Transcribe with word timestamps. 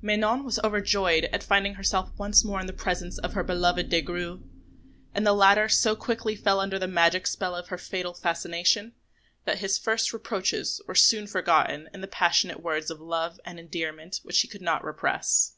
Manon 0.00 0.44
was 0.44 0.58
overjoyed 0.60 1.24
at 1.26 1.42
finding 1.42 1.74
herself 1.74 2.10
once 2.16 2.42
more 2.42 2.58
in 2.58 2.66
the 2.66 2.72
presence 2.72 3.18
of 3.18 3.34
her 3.34 3.42
beloved 3.44 3.90
Des 3.90 4.00
Grieux; 4.00 4.42
and 5.14 5.26
the 5.26 5.34
latter 5.34 5.68
so 5.68 5.94
quickly 5.94 6.34
fell 6.34 6.58
under 6.58 6.78
the 6.78 6.88
magic 6.88 7.26
spell 7.26 7.54
of 7.54 7.68
her 7.68 7.76
fatal 7.76 8.14
fascination, 8.14 8.94
that 9.44 9.58
his 9.58 9.76
first 9.76 10.14
reproaches 10.14 10.80
were 10.88 10.94
soon 10.94 11.26
forgotten 11.26 11.90
in 11.92 12.00
the 12.00 12.06
passionate 12.06 12.62
words 12.62 12.90
of 12.90 12.98
love 12.98 13.38
and 13.44 13.58
endearment 13.60 14.20
which 14.22 14.40
he 14.40 14.48
could 14.48 14.62
not 14.62 14.82
repress. 14.82 15.52